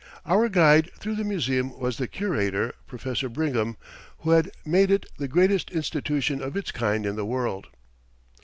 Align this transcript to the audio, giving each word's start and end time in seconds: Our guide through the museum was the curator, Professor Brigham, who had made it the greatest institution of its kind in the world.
Our 0.25 0.49
guide 0.49 0.89
through 0.95 1.13
the 1.13 1.23
museum 1.23 1.77
was 1.77 1.99
the 1.99 2.07
curator, 2.07 2.73
Professor 2.87 3.29
Brigham, 3.29 3.77
who 4.21 4.31
had 4.31 4.49
made 4.65 4.89
it 4.89 5.05
the 5.19 5.27
greatest 5.27 5.69
institution 5.69 6.41
of 6.41 6.57
its 6.57 6.71
kind 6.71 7.05
in 7.05 7.15
the 7.17 7.23
world. 7.25 7.67